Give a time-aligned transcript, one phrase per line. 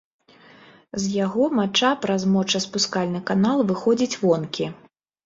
[1.01, 4.65] З яго мача праз мочаспускальны канал выходзіць вонкі.